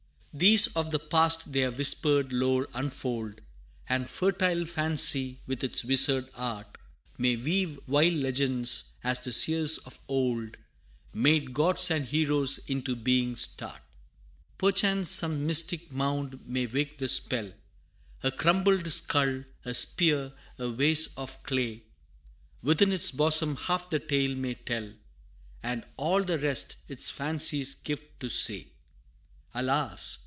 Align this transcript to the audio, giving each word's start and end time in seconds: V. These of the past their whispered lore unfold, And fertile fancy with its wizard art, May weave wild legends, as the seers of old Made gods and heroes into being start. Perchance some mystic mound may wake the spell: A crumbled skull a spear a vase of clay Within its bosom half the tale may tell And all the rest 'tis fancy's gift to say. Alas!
V. 0.33 0.37
These 0.37 0.67
of 0.77 0.91
the 0.91 0.99
past 0.99 1.51
their 1.51 1.71
whispered 1.71 2.31
lore 2.31 2.65
unfold, 2.73 3.41
And 3.89 4.09
fertile 4.09 4.65
fancy 4.65 5.41
with 5.45 5.61
its 5.61 5.83
wizard 5.83 6.29
art, 6.35 6.77
May 7.17 7.35
weave 7.35 7.77
wild 7.85 8.13
legends, 8.13 8.91
as 9.03 9.19
the 9.19 9.33
seers 9.33 9.77
of 9.79 9.99
old 10.07 10.55
Made 11.13 11.53
gods 11.53 11.91
and 11.91 12.05
heroes 12.05 12.59
into 12.69 12.95
being 12.95 13.35
start. 13.35 13.81
Perchance 14.57 15.09
some 15.09 15.45
mystic 15.45 15.91
mound 15.91 16.47
may 16.47 16.65
wake 16.65 16.97
the 16.97 17.09
spell: 17.09 17.51
A 18.23 18.31
crumbled 18.31 18.89
skull 18.89 19.43
a 19.65 19.73
spear 19.73 20.31
a 20.57 20.69
vase 20.69 21.07
of 21.17 21.43
clay 21.43 21.83
Within 22.63 22.93
its 22.93 23.11
bosom 23.11 23.57
half 23.57 23.89
the 23.89 23.99
tale 23.99 24.35
may 24.35 24.53
tell 24.53 24.93
And 25.61 25.83
all 25.97 26.23
the 26.23 26.39
rest 26.39 26.77
'tis 26.87 27.09
fancy's 27.09 27.73
gift 27.75 28.17
to 28.21 28.29
say. 28.29 28.67
Alas! 29.53 30.19